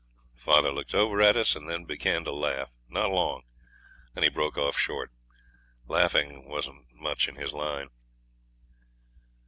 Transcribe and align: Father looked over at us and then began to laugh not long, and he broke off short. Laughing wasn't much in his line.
Father 0.35 0.71
looked 0.71 0.95
over 0.95 1.21
at 1.21 1.35
us 1.35 1.55
and 1.55 1.69
then 1.69 1.83
began 1.85 2.23
to 2.23 2.31
laugh 2.31 2.71
not 2.89 3.11
long, 3.11 3.43
and 4.15 4.23
he 4.23 4.29
broke 4.29 4.57
off 4.57 4.75
short. 4.75 5.11
Laughing 5.85 6.49
wasn't 6.49 6.87
much 6.95 7.27
in 7.27 7.35
his 7.35 7.53
line. 7.53 7.89